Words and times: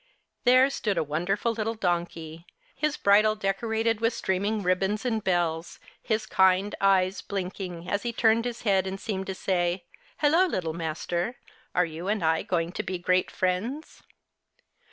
There 0.45 0.67
stood 0.71 0.97
a 0.97 1.03
wonderful 1.03 1.51
little 1.53 1.75
donkey, 1.75 2.47
his 2.75 2.97
bridle 2.97 3.35
decorated 3.35 4.01
with 4.01 4.15
streaming 4.15 4.63
ribbons 4.63 5.05
and 5.05 5.23
bells, 5.23 5.79
his 6.01 6.25
kind 6.25 6.73
eyes 6.81 7.21
blinking 7.21 7.87
as 7.87 8.01
he 8.01 8.11
turned 8.11 8.45
his 8.45 8.63
head 8.63 8.87
and 8.87 8.99
seemed 8.99 9.27
to 9.27 9.35
say," 9.35 9.83
Hello, 10.21 10.47
Little 10.47 10.73
Master, 10.73 11.35
are 11.75 11.85
you 11.85 12.07
and 12.07 12.23
I 12.23 12.41
going 12.41 12.71
to 12.71 12.81
be 12.81 12.97
great 12.97 13.29
friends 13.29 14.01